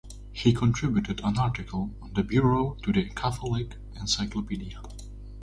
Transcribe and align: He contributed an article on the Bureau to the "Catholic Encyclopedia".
He 0.33 0.51
contributed 0.51 1.21
an 1.23 1.37
article 1.37 1.91
on 2.01 2.13
the 2.15 2.23
Bureau 2.23 2.75
to 2.81 2.91
the 2.91 3.07
"Catholic 3.09 3.75
Encyclopedia". 3.99 4.81